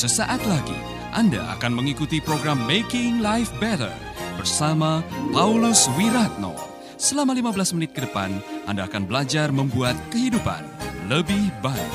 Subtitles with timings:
[0.00, 0.80] Sesaat lagi
[1.12, 3.92] Anda akan mengikuti program Making Life Better
[4.40, 6.56] bersama Paulus Wiratno.
[6.96, 8.32] Selama 15 menit ke depan,
[8.64, 10.64] Anda akan belajar membuat kehidupan
[11.04, 11.92] lebih baik.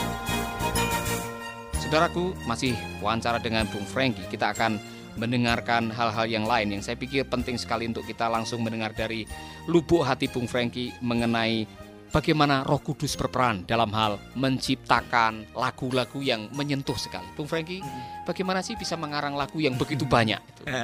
[1.81, 4.21] Saudaraku, masih wawancara dengan Bung Franky.
[4.29, 4.77] Kita akan
[5.17, 9.25] mendengarkan hal-hal yang lain yang saya pikir penting sekali untuk kita langsung mendengar dari
[9.65, 11.65] lubuk hati Bung Franky mengenai
[12.11, 17.25] bagaimana Roh Kudus berperan dalam hal menciptakan lagu-lagu yang menyentuh sekali.
[17.33, 17.79] Bung Franky,
[18.25, 20.41] bagaimana sih bisa mengarang lagu yang begitu banyak?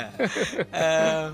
[0.71, 1.27] Eh,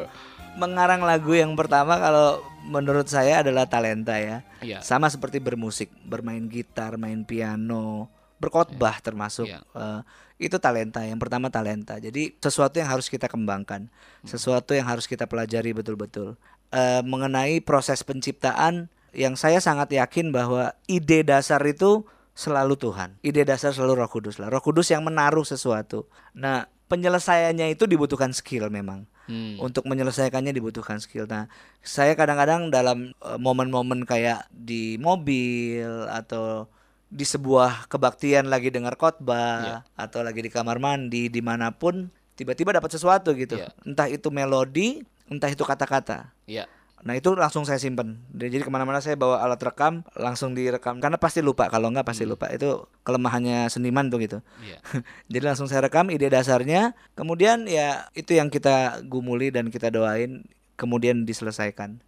[0.57, 4.41] mengarang lagu yang pertama kalau menurut saya adalah talenta ya.
[4.63, 4.79] Iya.
[4.81, 8.09] Sama seperti bermusik, bermain gitar, main piano,
[8.41, 9.61] berkhotbah termasuk Iya.
[9.61, 10.01] eh,
[10.37, 11.05] itu talenta.
[11.05, 11.97] Yang pertama talenta.
[12.01, 13.89] Jadi sesuatu yang harus kita kembangkan,
[14.25, 16.37] sesuatu yang harus kita pelajari betul-betul.
[16.73, 22.05] Eh, mengenai proses penciptaan yang saya sangat yakin bahwa ide dasar itu
[22.37, 23.17] selalu Tuhan.
[23.25, 24.53] Ide dasar selalu Roh Kudus lah.
[24.53, 26.05] Roh Kudus yang menaruh sesuatu.
[26.37, 29.09] Nah, penyelesaiannya itu dibutuhkan skill memang.
[29.25, 29.57] Hmm.
[29.57, 31.25] Untuk menyelesaikannya dibutuhkan skill.
[31.25, 31.49] Nah,
[31.81, 36.69] saya kadang-kadang dalam eh, momen-momen kayak di mobil atau
[37.09, 42.69] di sebuah kebaktian lagi dengar khotbah atau lagi di kamar mandi di mana pun tiba-tiba
[42.77, 43.57] dapat sesuatu gitu.
[43.57, 43.73] Iya.
[43.81, 46.37] Entah itu melodi, entah itu kata-kata.
[46.45, 46.69] Iya.
[47.05, 48.17] Nah itu langsung saya simpen.
[48.33, 50.97] Jadi ke mana-mana saya bawa alat rekam, langsung direkam.
[50.97, 51.69] Karena pasti lupa.
[51.69, 52.49] Kalau nggak pasti lupa.
[52.49, 54.37] Itu kelemahannya seniman tuh gitu.
[54.65, 54.81] Iya.
[55.31, 56.97] Jadi langsung saya rekam ide dasarnya.
[57.13, 60.41] Kemudian ya itu yang kita gumuli dan kita doain.
[60.73, 62.01] Kemudian diselesaikan.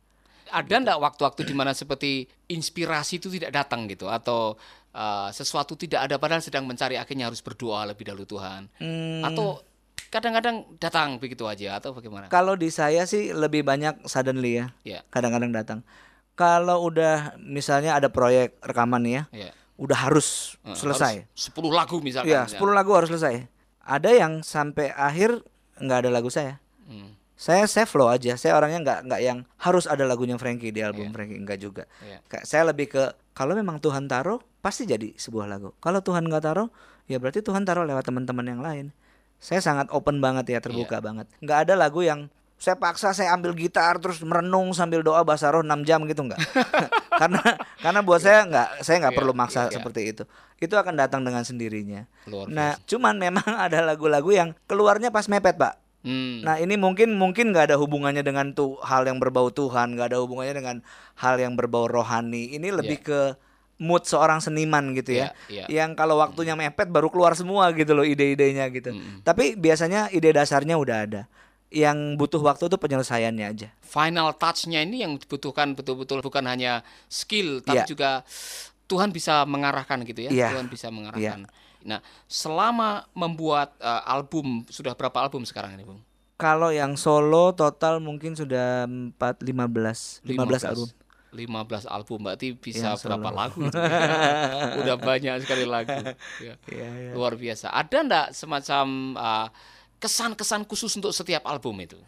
[0.49, 4.57] Ada enggak waktu-waktu di mana seperti inspirasi itu tidak datang gitu atau
[4.93, 9.61] uh, sesuatu tidak ada padahal sedang mencari akhirnya harus berdoa lebih dahulu Tuhan Hmm, atau
[10.07, 12.27] kadang-kadang datang begitu aja atau bagaimana?
[12.27, 14.65] kalau di saya sih lebih banyak suddenly ya.
[14.81, 15.79] Ya, Kadang-kadang datang.
[16.33, 19.51] Kalau udah misalnya ada proyek rekaman nih ya, ya.
[19.75, 21.27] udah harus Eh, selesai.
[21.27, 22.31] harus 10 lagu misalkan.
[22.31, 23.43] Iya, 10 lagu harus selesai.
[23.83, 25.43] Ada yang sampai akhir
[25.77, 26.63] nggak ada lagu saya.
[26.87, 28.35] Hmm, Saya save flow aja.
[28.35, 31.83] Saya orangnya nggak nggak yang harus ada lagunya Frankie di album Frankie enggak juga.
[32.27, 35.71] Kayak saya lebih ke kalau memang Tuhan taruh pasti jadi sebuah lagu.
[35.77, 36.67] Kalau Tuhan nggak taruh
[37.07, 38.85] ya berarti Tuhan taruh lewat teman-teman yang lain.
[39.39, 41.25] Saya sangat open banget ya, terbuka banget.
[41.39, 42.27] Nggak ada lagu yang
[42.59, 46.39] saya paksa saya ambil gitar terus merenung sambil doa bahasa roh 6 jam gitu nggak.
[47.23, 47.39] karena
[47.79, 49.79] karena buat saya nggak saya nggak Iya, perlu maksa iya.
[49.79, 50.23] seperti itu.
[50.59, 52.03] Itu akan datang dengan sendirinya.
[52.27, 52.83] luar Nah, biasa.
[52.83, 55.79] cuman memang ada lagu-lagu yang keluarnya pas mepet, Pak.
[55.99, 60.15] Hmm, Nah ini mungkin mungkin nggak ada hubungannya dengan tuh hal yang berbau Tuhan, nggak
[60.15, 60.77] ada hubungannya dengan
[61.15, 62.55] hal yang berbau rohani.
[62.55, 63.19] Ini lebih ke
[63.79, 65.81] mood seorang seniman gitu ya, Iya, iya.
[65.81, 68.91] yang kalau waktunya mepet baru keluar semua gitu loh ide-idenya gitu.
[69.23, 71.21] Tapi biasanya ide dasarnya udah ada.
[71.71, 73.69] Yang butuh waktu tuh penyelesaiannya aja.
[73.79, 77.87] final touch-nya ini yang dibutuhkan betul-betul bukan hanya skill tapi Iya.
[77.87, 78.09] juga
[78.85, 80.29] Tuhan bisa mengarahkan gitu ya.
[80.29, 80.47] Iya.
[80.53, 81.45] Tuhan bisa mengarahkan.
[81.79, 86.01] Nah, selama membuat uh, album sudah berapa album sekarang ini, Bung?
[86.35, 90.87] Kalau yang solo total mungkin sudah 4 15 15 album.
[91.31, 93.61] 15 album berarti bisa Yang berapa lagu?
[94.81, 95.93] Udah banyak sekali lagu.
[96.41, 96.55] Ya.
[96.65, 97.11] Iya, iya.
[97.13, 97.69] Luar biasa.
[97.69, 98.85] Ada enggak semacam
[99.15, 99.47] uh,
[99.99, 101.99] kesan-kesan khusus untuk setiap album itu?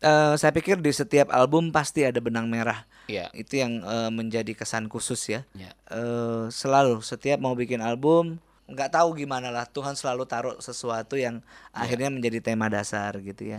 [0.00, 2.88] Eh, saya pikir di setiap album pasti ada benang merah.
[3.04, 3.28] Iya.
[3.36, 5.44] Itu yang eh, menjadi kesan khusus ya.
[5.52, 5.76] Ya.
[5.92, 11.42] Eh, selalu setiap mau bikin album nggak tahu gimana lah Tuhan selalu taruh sesuatu yang
[11.74, 13.58] akhirnya menjadi tema dasar gitu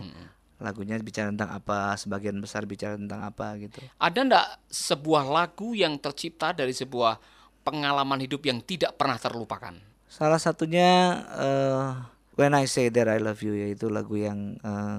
[0.62, 3.82] Lagunya bicara tentang apa, sebagian besar bicara tentang apa gitu.
[3.98, 7.18] Ada enggak sebuah lagu yang tercipta dari sebuah
[7.62, 9.74] pengalaman hidup yang tidak pernah terlupakan?
[10.06, 11.90] Salah satunya eh
[12.32, 14.98] When I Say That I Love You yaitu lagu yang eh,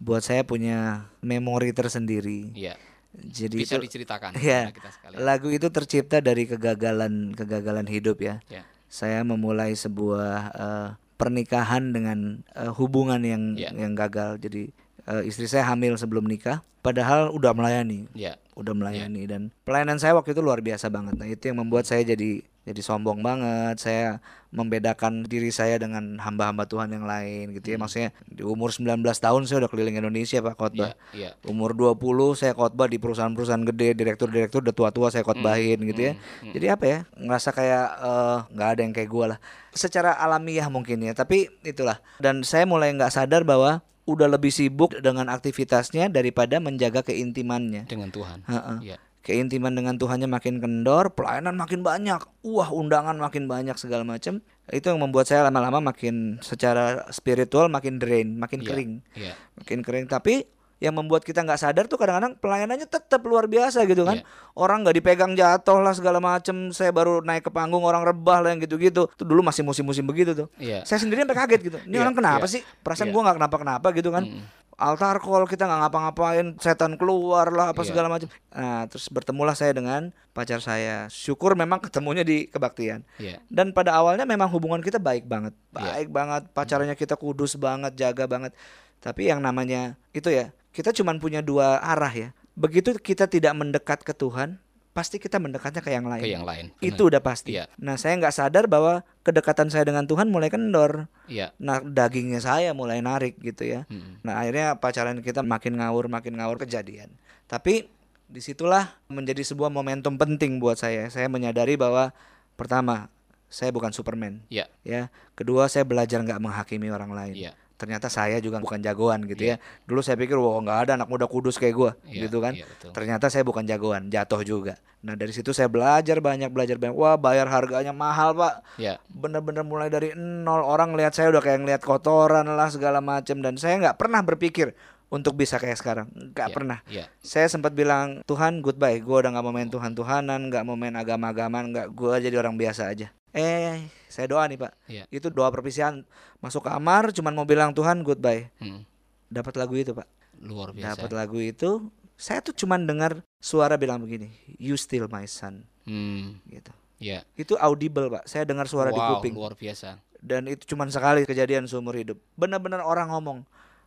[0.00, 2.56] buat saya punya memori tersendiri.
[2.56, 2.78] Iya.
[3.10, 5.18] Jadi Bisa itu diceritakan kepada kita sekalian.
[5.20, 8.40] Lagu itu tercipta dari kegagalan kegagalan hidup ya.
[8.48, 8.62] Ya.
[8.88, 10.88] Saya memulai sebuah eh,
[11.20, 13.70] pernikahan dengan eh, hubungan yang Ya.
[13.76, 14.40] yang gagal.
[14.40, 14.72] Jadi
[15.06, 18.36] eh, istri saya hamil sebelum nikah, padahal udah melayani, Ya.
[18.56, 21.16] udah melayani dan pelayanan saya waktu itu luar biasa banget.
[21.16, 23.80] Nah itu yang membuat saya jadi jadi sombong banget.
[23.80, 24.20] Saya
[24.52, 27.76] membedakan diri saya dengan hamba-hamba Tuhan yang lain gitu ya.
[27.80, 27.88] Hmm.
[27.88, 30.92] Maksudnya di umur 19 tahun saya udah keliling Indonesia Pak khotbah.
[31.16, 31.48] Iya, iya.
[31.48, 31.96] Umur 20
[32.36, 36.12] saya khotbah di perusahaan-perusahaan gede, direktur-direktur udah tua-tua saya khotbahin gitu ya.
[36.52, 36.98] Jadi apa ya?
[37.16, 39.38] Ngerasa kayak eh, nggak ada yang kayak gua lah.
[39.72, 42.02] Secara alamiah mungkin ya, tapi itulah.
[42.20, 47.86] Dan saya mulai nggak sadar bahwa udah lebih sibuk dengan aktivitasnya daripada menjaga keintimannya.
[47.86, 48.42] Dengan Tuhan.
[48.50, 48.78] Heeh.
[48.90, 48.96] Iya.
[49.20, 54.40] Keintiman dengan Tuhannya makin kendor, pelayanan makin banyak, wah undangan makin banyak segala macam.
[54.72, 59.34] Itu yang membuat saya lama-lama makin secara spiritual makin drain, makin Iya, kering Iya.
[59.60, 60.48] makin kering tapi
[60.80, 64.24] yang membuat kita nggak sadar tuh kadang-kadang pelayanannya tetap luar biasa gitu kan.
[64.24, 64.24] Iya.
[64.56, 66.72] Orang nggak dipegang jatuh lah segala macem.
[66.72, 69.04] Saya baru naik ke panggung orang rebah lah yang gitu-gitu.
[69.12, 70.48] Tuh dulu masih musim-musim begitu tuh.
[70.56, 70.80] Iya.
[70.88, 71.78] Saya sendiri sampai kaget gitu.
[71.84, 72.54] Ini Iya, orang kenapa iya.
[72.58, 72.60] sih?
[72.80, 73.14] Perasaan Iya.
[73.14, 74.24] gua nggak kenapa-kenapa gitu kan.
[74.24, 74.42] Mm.
[74.80, 77.88] Altar call kita nggak ngapa-ngapain, setan keluar lah apa Iya.
[77.92, 78.32] segala macam.
[78.48, 81.04] Nah, terus bertemulah saya dengan pacar saya.
[81.12, 83.04] Syukur memang ketemunya di kebaktian.
[83.20, 83.44] Iya.
[83.52, 86.00] Dan pada awalnya memang hubungan kita baik banget, Iya.
[86.00, 86.42] baik banget.
[86.56, 88.56] Pacarnya kita kudus banget, jaga banget.
[89.04, 92.28] Tapi yang namanya itu ya, kita cuman punya dua arah ya.
[92.54, 94.58] Begitu kita tidak mendekat ke Tuhan,
[94.90, 96.22] pasti kita mendekatnya ke yang lain.
[96.22, 96.74] Ke yang lain.
[96.74, 96.82] Benar.
[96.82, 97.56] Itu udah pasti.
[97.56, 97.70] Iya.
[97.78, 101.06] Nah, saya nggak sadar bahwa kedekatan saya dengan Tuhan mulai kendor.
[101.30, 101.54] Iya.
[101.62, 103.86] Nah, dagingnya saya mulai narik gitu ya.
[103.86, 104.26] Mm.
[104.26, 107.14] Nah, akhirnya pacaran kita makin ngawur, makin ngawur kejadian.
[107.46, 107.86] Tapi
[108.30, 111.06] di situlah menjadi sebuah momentum penting buat saya.
[111.10, 112.10] Saya menyadari bahwa
[112.58, 113.10] pertama,
[113.50, 114.42] saya bukan Superman.
[114.50, 114.70] Iya.
[114.86, 117.34] Ya, kedua saya belajar nggak menghakimi orang lain.
[117.34, 117.52] Iya.
[117.80, 119.56] Ternyata saya juga bukan jagoan gitu Iya.
[119.56, 119.88] ya.
[119.88, 122.52] Dulu saya pikir wah nggak ada anak muda kudus kayak gua Iya, gitu kan.
[122.52, 122.92] iya, betul.
[122.92, 124.76] Ternyata saya bukan jagoan, jatuh juga.
[125.00, 126.92] Nah dari situ saya belajar banyak, belajar banyak.
[126.92, 128.60] Wah bayar harganya mahal pak.
[128.76, 129.00] Iya.
[129.08, 133.56] Bener-bener mulai dari nol orang lihat saya udah kayak ngeliat kotoran lah segala macem dan
[133.56, 134.76] saya nggak pernah berpikir
[135.08, 136.78] untuk bisa kayak sekarang, nggak Iya, pernah.
[136.86, 137.04] Iya.
[137.18, 140.94] Saya sempat bilang Tuhan goodbye, gua udah nggak mau main Tuhan Tuhanan, nggak mau main
[140.94, 143.10] agama-agamaan, nggak gua jadi orang biasa aja.
[143.30, 145.04] Eh saya doa nih pak, Iya.
[145.08, 146.02] itu doa perpisahan.
[146.38, 148.50] Masuk kamar, cuman mau bilang Tuhan goodbye.
[148.58, 148.82] Mm.
[149.28, 150.08] Dapat lagu itu pak,
[150.40, 150.98] Luar biasa.
[150.98, 151.86] dapat lagu itu.
[152.14, 156.42] Saya tuh cuman dengar suara bilang begini, You still my son, Hmm.
[156.44, 156.74] gitu.
[156.98, 157.24] Iya.
[157.32, 159.32] Itu audible pak, saya dengar suara di wow, kuping.
[159.32, 159.96] luar biasa.
[160.20, 162.20] Dan itu cuman sekali kejadian seumur hidup.
[162.34, 163.46] Benar-benar orang ngomong,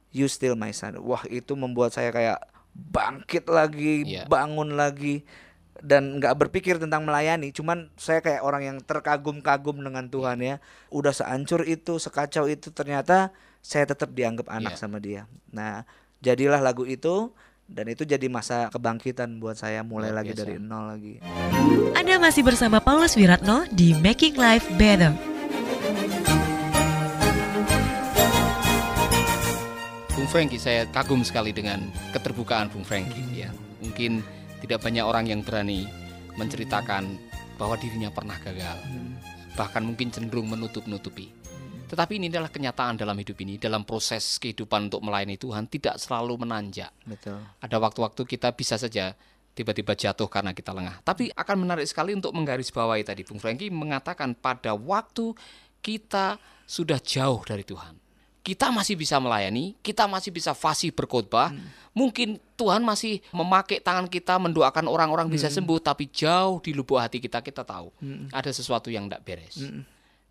[0.10, 0.98] You still my son.
[1.00, 2.42] Wah itu membuat saya kayak
[2.72, 4.26] bangkit lagi, Iya.
[4.26, 5.22] bangun lagi
[5.84, 7.52] dan nggak berpikir tentang melayani.
[7.52, 10.56] Cuman saya kayak orang yang terkagum-kagum dengan Tuhan ya.
[10.88, 14.80] Udah seancur itu, sekacau itu ternyata saya tetap dianggap anak Iya.
[14.80, 15.28] sama dia.
[15.52, 15.84] Nah,
[16.20, 17.36] jadilah lagu itu
[17.68, 20.42] dan itu jadi masa kebangkitan buat saya mulai Luar lagi biasa.
[20.42, 21.14] dari nol lagi.
[21.94, 25.12] Anda masih bersama Paulus Wiratno di Making Life Better.
[30.14, 31.84] Bung Franky, saya kagum sekali dengan
[32.14, 33.20] keterbukaan Bung Franky.
[33.34, 33.50] Ya,
[33.82, 34.22] mungkin
[34.64, 35.84] tidak banyak orang yang berani
[36.40, 37.20] menceritakan
[37.60, 38.80] bahwa dirinya pernah gagal,
[39.60, 41.30] bahkan mungkin cenderung menutup-nutupi.
[41.92, 46.42] Tetapi ini adalah kenyataan dalam hidup ini, dalam proses kehidupan untuk melayani Tuhan tidak selalu
[46.42, 46.90] menanjak.
[47.06, 47.38] Betul.
[47.62, 49.14] Ada waktu-waktu kita bisa saja
[49.54, 51.06] tiba-tiba jatuh karena kita lengah.
[51.06, 55.38] Tapi akan menarik sekali untuk menggarisbawahi tadi Bung Franky mengatakan pada waktu
[55.86, 58.03] kita sudah jauh dari Tuhan.
[58.44, 61.56] Kita masih bisa melayani, kita masih bisa fasih berkhotbah.
[61.96, 67.24] Mungkin Tuhan masih memakai tangan kita mendoakan orang-orang bisa sembuh, tapi jauh di lubuk hati
[67.24, 67.88] kita kita tahu
[68.30, 69.56] ada sesuatu yang tidak beres.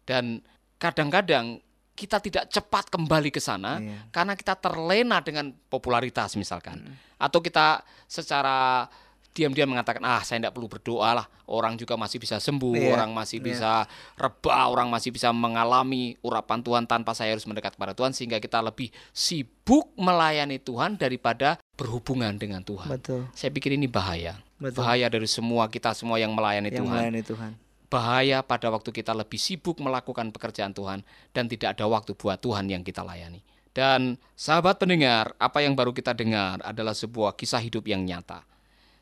[0.05, 0.45] Dan
[0.77, 1.57] kadang-kadang
[1.93, 4.09] kita tidak cepat kembali ke sana Iya.
[4.09, 6.81] karena kita terlena dengan popularitas misalkan
[7.21, 8.89] atau kita secara
[9.33, 13.11] diam-diam mengatakan ah saya tidak perlu berdoa lah orang juga masih bisa sembuh Iya, orang
[13.13, 13.47] masih iya.
[13.49, 13.73] bisa
[14.15, 18.61] rebah orang masih bisa mengalami urapan Tuhan tanpa saya harus mendekat kepada Tuhan sehingga kita
[18.61, 23.25] lebih sibuk melayani Tuhan daripada berhubungan dengan Tuhan Betul.
[23.33, 24.85] saya pikir ini bahaya Betul.
[24.85, 27.51] bahaya dari semua kita semua yang melayani Yang Tuhan melayani Tuhan.
[27.89, 31.01] bahaya pada waktu kita lebih sibuk melakukan pekerjaan Tuhan
[31.33, 33.45] dan tidak ada waktu buat Tuhan yang kita layani.
[33.73, 38.45] Dan sahabat pendengar, apa yang baru kita dengar adalah sebuah kisah hidup yang nyata.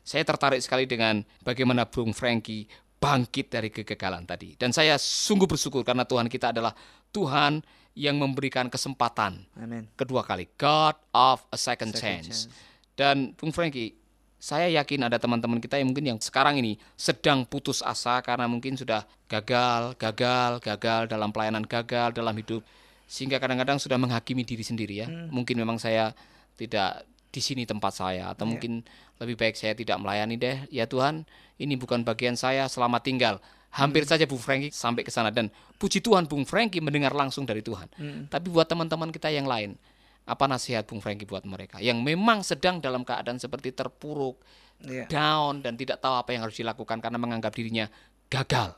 [0.01, 2.65] Saya tertarik sekali dengan bagaimana Bung Franky
[3.01, 4.53] bangkit dari kegagalan tadi.
[4.53, 6.73] Dan saya sungguh bersyukur karena Tuhan kita adalah
[7.09, 7.65] Tuhan
[7.97, 9.89] yang memberikan kesempatan Amin.
[9.97, 10.47] kedua kali.
[10.55, 12.47] God of a second, Second chance.
[12.93, 13.97] Dan Bung Franky,
[14.41, 18.73] saya yakin ada teman-teman kita yang mungkin yang sekarang ini sedang putus asa karena mungkin
[18.73, 22.65] sudah gagal, gagal, gagal dalam pelayanan, gagal dalam hidup.
[23.11, 25.07] Sehingga kadang-kadang sudah menghakimi diri sendiri ya.
[25.09, 26.15] Mungkin memang saya
[26.55, 28.83] tidak di sini tempat saya atau mungkin
[29.23, 30.57] lebih baik saya tidak melayani deh.
[30.67, 31.23] Ya Tuhan,
[31.57, 33.35] ini bukan bagian saya, selamat tinggal.
[33.71, 35.47] Hampir saja Bung Franky sampai ke sana dan
[35.79, 37.87] puji Tuhan Bung Franky mendengar langsung dari Tuhan.
[38.27, 39.79] Tapi buat teman-teman kita yang lain,
[40.27, 44.43] apa nasihat Bung Franky buat mereka yang memang sedang dalam keadaan seperti terpuruk,
[44.81, 45.05] Iya.
[45.05, 47.85] down dan tidak tahu apa yang harus dilakukan karena menganggap dirinya
[48.33, 48.73] gagal.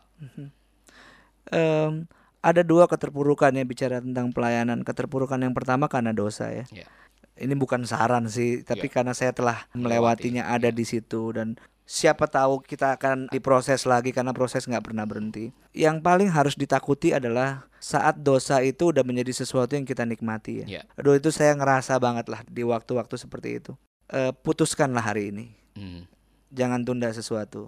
[1.51, 2.07] Em,
[2.43, 4.83] ada dua keterpurukan ya bicara tentang pelayanan.
[4.83, 6.67] Keterpurukan yang pertama karena dosa ya.
[6.72, 6.88] Ya.
[7.34, 8.94] Ini bukan saran sih, tapi Ya.
[8.94, 14.32] karena saya telah melewatinya ada di situ dan siapa tahu kita akan diproses lagi karena
[14.32, 15.52] proses nggak pernah berhenti.
[15.74, 20.80] Yang paling harus ditakuti adalah saat dosa itu udah menjadi sesuatu yang kita nikmati ya.
[20.80, 20.82] Ya.
[20.96, 23.72] Aduh itu saya ngerasa banget lah di waktu-waktu seperti itu.
[24.13, 25.46] Eh, putuskanlah hari ini.
[25.75, 26.06] Hmm.
[26.54, 27.68] Jangan tunda sesuatu.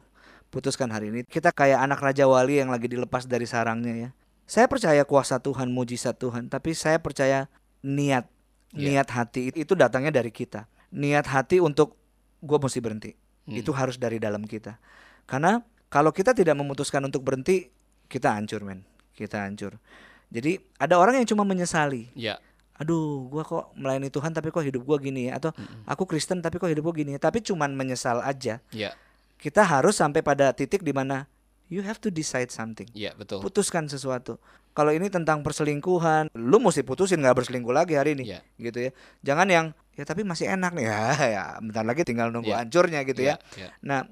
[0.53, 1.25] Putuskan hari ini.
[1.25, 4.09] Kita kayak anak raja wali yang lagi dilepas dari sarangnya ya.
[4.45, 7.49] Saya percaya kuasa Tuhan, mujizat Tuhan, tapi saya percaya
[7.81, 8.29] niat,
[8.75, 9.01] Iya.
[9.01, 10.67] niat hati itu datangnya dari kita.
[10.95, 11.99] niat hati untuk
[12.39, 13.11] gue mesti berhenti.
[13.47, 13.55] Hmm.
[13.57, 14.79] Itu harus dari dalam kita.
[15.27, 15.59] Karena
[15.91, 17.67] kalau kita tidak memutuskan untuk berhenti,
[18.07, 18.85] kita hancur men.
[19.11, 19.75] Kita hancur.
[20.31, 22.11] Jadi ada orang yang cuma menyesali.
[22.15, 22.39] Ya.
[22.75, 25.55] Aduh, gua kok melayani Tuhan tapi kok hidup gua gini ya atau
[25.87, 27.19] aku Kristen tapi kok hidup gua gini ya.
[27.19, 28.59] Tapi cuman menyesal aja.
[28.75, 28.91] Ya.
[29.39, 31.27] Kita harus sampai pada titik di mana
[31.67, 32.85] you have to decide something.
[32.91, 33.41] Ya, betul.
[33.41, 34.37] Putuskan sesuatu.
[34.75, 38.39] Kalau ini tentang perselingkuhan, lu mesti putusin nggak berselingkuh lagi hari ini, Iya.
[38.59, 38.91] gitu ya.
[39.23, 40.99] Jangan yang ya tapi masih enak nih ya,
[41.31, 42.59] ya bentar lagi tinggal nunggu Iya.
[42.59, 43.39] hancurnya gitu ya.
[43.55, 43.69] Ya, ya.
[43.79, 44.03] Nah,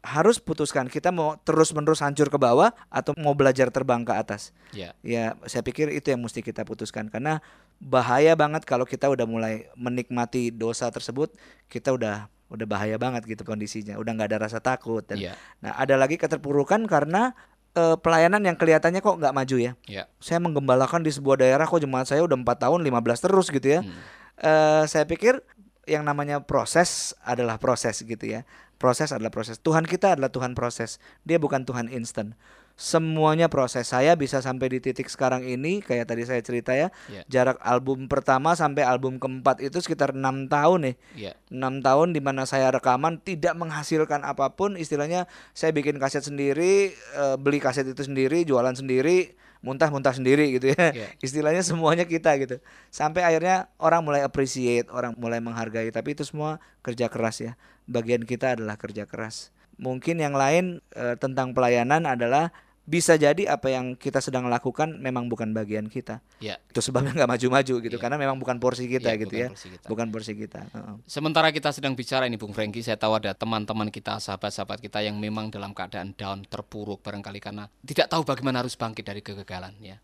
[0.00, 4.52] harus putuskan kita mau terus-menerus hancur ke bawah atau mau belajar terbang ke atas.
[4.72, 4.92] Ya.
[5.00, 7.40] Ya, saya pikir itu yang mesti kita putuskan karena
[7.80, 11.32] bahaya banget kalau kita udah mulai menikmati dosa tersebut,
[11.68, 15.38] kita udah udah bahaya banget gitu kondisinya, udah nggak ada rasa takut dan Ya.
[15.62, 17.32] nah ada lagi keterpurukan karena
[17.78, 19.72] eh, pelayanan yang kelihatannya kok nggak maju ya.
[19.86, 20.10] Ya.
[20.18, 23.80] Saya menggembalakan di sebuah daerah kok jemaat saya udah empat tahun 15 terus gitu ya.
[23.86, 23.94] Hmm.
[24.42, 25.38] Eh, saya pikir
[25.86, 28.42] yang namanya proses adalah proses gitu ya.
[28.80, 29.60] Proses adalah proses.
[29.60, 30.98] Tuhan kita adalah Tuhan proses.
[31.22, 32.34] Dia bukan Tuhan instan.
[32.80, 33.92] Semuanya proses.
[33.92, 36.88] Saya bisa sampai di titik sekarang ini kayak tadi saya cerita ya.
[37.12, 37.28] Ya.
[37.28, 40.96] Jarak album pertama sampai album keempat itu sekitar enam tahun nih.
[41.12, 41.32] Ya.
[41.52, 46.96] enam tahun di mana saya rekaman tidak menghasilkan apa pun istilahnya saya bikin kaset sendiri
[46.96, 51.08] eh, beli kaset itu sendiri jualan sendiri muntah-muntah sendiri gitu ya Iya.
[51.26, 56.64] istilahnya semuanya kita gitu sampai akhirnya orang mulai appreciate orang mulai menghargai tapi itu semua
[56.80, 57.52] kerja keras ya
[57.84, 62.56] bagian kita adalah kerja keras mungkin yang lain eh, tentang pelayanan adalah
[62.90, 66.58] bisa jadi apa yang kita sedang lakukan memang bukan bagian kita Ya.
[66.66, 68.02] itu sebabnya nggak maju-maju gitu Iya.
[68.02, 69.86] karena memang bukan porsi kita Iya, gitu bukan ya porsi kita.
[69.86, 70.94] bukan porsi kita Heeh.
[71.06, 75.14] Sementara kita sedang bicara ini Bung Franky, saya tahu ada teman-teman kita, sahabat-sahabat kita yang
[75.16, 80.02] memang dalam keadaan down, terpuruk barangkali karena tidak tahu bagaimana harus bangkit dari kegagalan ya.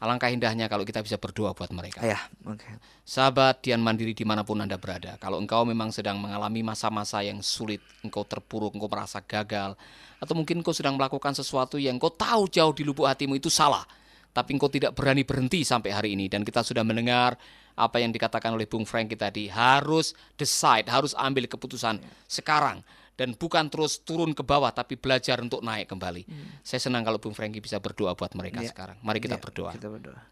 [0.00, 2.00] Alangkah indahnya kalau kita bisa berdoa buat mereka.
[2.00, 2.16] ya
[2.48, 2.64] oke.
[3.04, 7.44] Sahabat Dian Mandiri di mana pun Anda berada, kalau engkau memang sedang mengalami masa-masa yang
[7.44, 9.76] sulit, engkau terpuruk, engkau merasa gagal,
[10.16, 13.84] atau mungkin engkau sedang melakukan sesuatu yang engkau tahu jauh di lubuk hatimu itu salah,
[14.32, 17.36] tapi engkau tidak berani berhenti sampai hari ini, dan kita sudah mendengar
[17.76, 22.80] apa yang dikatakan oleh Bung Franky tadi, harus decide, harus ambil keputusan sekarang,
[23.20, 26.24] dan bukan terus turun ke bawah, tapi belajar untuk naik kembali.
[26.64, 28.72] Saya senang kalau Bung Franky bisa berdoa buat mereka Ya.
[28.72, 28.96] sekarang.
[29.04, 29.76] Mari kita Ya, berdoa.
[29.76, 30.24] Kita berdoa.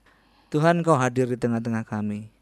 [0.48, 2.32] Tuhan kau hadir di tengah-tengah kami.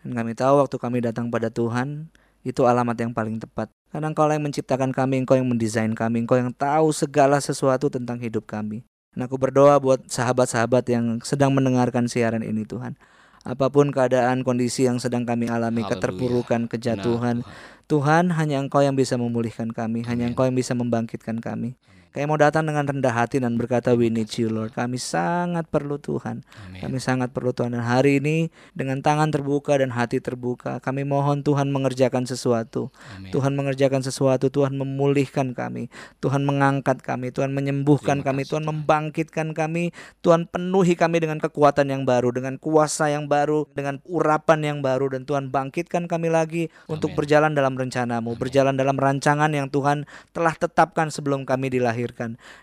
[0.00, 2.08] Dan kami tahu waktu kami datang pada Tuhan,
[2.40, 3.68] itu alamat yang paling tepat.
[3.92, 8.16] Karena engkau yang menciptakan kami, engkau yang mendesain kami, engkau yang tahu segala sesuatu tentang
[8.24, 8.80] hidup kami.
[9.12, 12.96] Dan aku berdoa buat sahabat-sahabat yang sedang mendengarkan siaran ini Tuhan.
[13.40, 15.96] Apa pun keadaan kondisi yang sedang kami alami, Haleluya.
[15.96, 20.36] keterpurukan, kejatuhan, Benar, Tuhan hanya Engkau yang bisa memulihkan kami, hanya Amin.
[20.36, 21.74] Engkau yang bisa membangkitkan kami.
[22.10, 24.74] Kami mau datang dengan rendah hati dan berkata, We need you Lord.
[24.74, 26.42] Kami sangat perlu Tuhan.
[26.66, 26.82] Amin.
[26.82, 27.70] Kami sangat perlu Tuhan.
[27.70, 32.90] Dan hari ini dengan tangan terbuka dan hati terbuka, kami mohon Tuhan mengerjakan sesuatu.
[33.14, 33.30] Amin.
[33.30, 35.86] Tuhan mengerjakan sesuatu, Tuhan memulihkan kami,
[36.18, 39.94] Tuhan mengangkat kami, Tuhan menyembuhkan kami, Tuhan membangkitkan kami,
[40.26, 45.14] Tuhan penuhi kami dengan kekuatan yang baru, dengan kuasa yang baru, dengan urapan yang baru,
[45.14, 47.18] dan Tuhan bangkitkan kami lagi untuk Amin.
[47.22, 51.99] berjalan dalam rencanamu, berjalan dalam rancangan yang Tuhan telah tetapkan sebelum kami dilahirkan.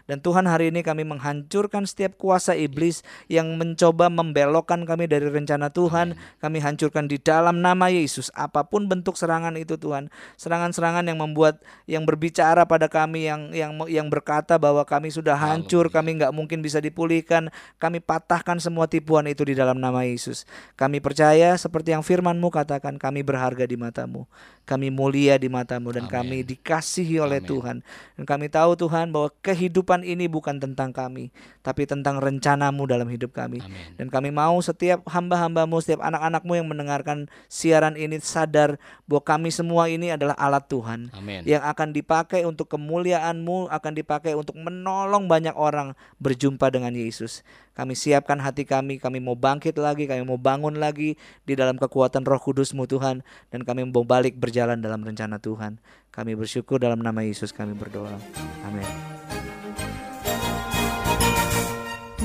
[0.09, 5.69] Dan Tuhan hari ini kami menghancurkan setiap kuasa iblis yang mencoba membelokkan kami dari rencana
[5.69, 8.33] Tuhan, kami hancurkan di dalam nama Yesus.
[8.33, 13.71] Apa pun bentuk serangan itu Tuhan, serangan-serangan yang membuat yang berbicara pada kami yang yang
[13.85, 19.27] yang berkata bahwa kami sudah hancur, kami nggak mungkin bisa dipulihkan, kami patahkan semua tipuan
[19.29, 20.47] itu di dalam nama Yesus.
[20.79, 24.25] Kami percaya seperti yang firman-Mu katakan, kami berharga di matamu,
[24.63, 26.15] kami mulia di matamu dan Amin.
[26.15, 27.49] kami dikasihi oleh Amin.
[27.49, 27.77] Tuhan.
[28.15, 31.29] Dan kami tahu Tuhan bahwa kehidupan ini bukan tentang kami,
[31.61, 33.63] tapi tentang rencanamu dalam hidup kami.
[33.63, 33.95] Amin.
[33.95, 39.87] Dan kami mau setiap hamba-hambamu, setiap anak-anakmu yang mendengarkan siaran ini sadar bahwa kami semua
[39.91, 41.43] ini adalah alat Tuhan Amin.
[41.47, 47.43] yang akan dipakai untuk kemuliaanmu, akan dipakai untuk menolong banyak orang berjumpa dengan Yesus.
[47.77, 51.13] Kami siapkan hati kami, kami mau bangkit lagi, kami mau bangun lagi
[51.45, 53.21] di dalam kekuatan roh kudusmu Tuhan.
[53.53, 55.77] Dan kami mau balik berjalan dalam rencana Tuhan.
[56.09, 58.17] Kami bersyukur dalam nama Yesus kami berdoa.
[58.65, 59.16] Amin.